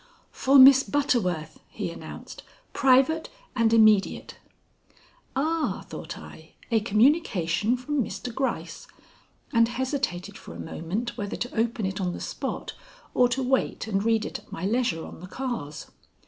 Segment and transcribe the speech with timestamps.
[0.31, 2.41] "For Miss Butterworth," he announced.
[2.73, 4.37] "Private and immediate."
[5.35, 8.33] "Ah," thought I, "a communication from Mr.
[8.33, 8.87] Gryce,"
[9.53, 12.73] and hesitated for a moment whether to open it on the spot
[13.13, 15.85] or to wait and read it at my leisure on the cars.